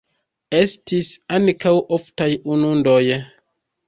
[0.59, 2.99] Estis ankaŭ oftaj inundoj.